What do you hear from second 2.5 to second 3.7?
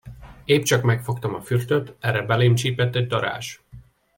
csípett egy darázs.